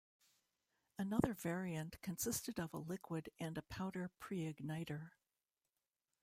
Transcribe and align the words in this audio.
Another 0.97 1.35
variant 1.35 2.01
consisted 2.01 2.59
of 2.59 2.73
a 2.73 2.79
liquid 2.79 3.29
and 3.39 3.55
a 3.55 3.61
powder 3.61 4.09
preigniter. 4.19 5.11